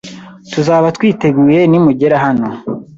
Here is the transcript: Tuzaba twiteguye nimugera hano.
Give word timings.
Tuzaba 0.51 0.87
twiteguye 0.95 1.59
nimugera 1.67 2.15
hano. 2.25 2.47